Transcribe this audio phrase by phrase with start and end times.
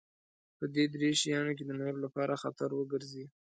[0.57, 3.25] په دې درې شيانو کې د نورو لپاره خطر وګرځي.